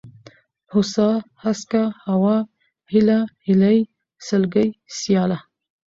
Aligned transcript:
هوسا، 0.71 1.07
هسکه، 1.43 1.83
هوا، 2.09 2.37
هېله، 2.91 3.19
هيلۍ، 3.45 3.79
سلگۍ، 4.27 4.67
سياله 4.97 5.37